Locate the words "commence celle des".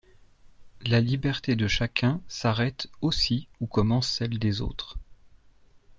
3.67-4.59